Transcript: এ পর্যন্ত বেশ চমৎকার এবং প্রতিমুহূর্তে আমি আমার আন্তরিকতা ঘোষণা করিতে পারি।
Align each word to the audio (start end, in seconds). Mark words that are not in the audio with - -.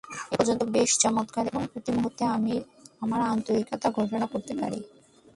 এ 0.25 0.35
পর্যন্ত 0.37 0.61
বেশ 0.75 0.89
চমৎকার 1.03 1.43
এবং 1.47 1.63
প্রতিমুহূর্তে 1.71 2.23
আমি 2.35 2.53
আমার 3.01 3.21
আন্তরিকতা 3.33 3.87
ঘোষণা 3.97 4.25
করিতে 4.31 4.53
পারি। 4.61 4.79